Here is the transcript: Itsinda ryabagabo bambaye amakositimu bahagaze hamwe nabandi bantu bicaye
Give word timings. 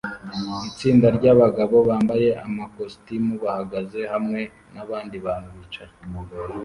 Itsinda 0.69 1.07
ryabagabo 1.17 1.75
bambaye 1.89 2.27
amakositimu 2.45 3.33
bahagaze 3.43 3.99
hamwe 4.13 4.41
nabandi 4.73 5.15
bantu 5.25 5.49
bicaye 5.57 5.93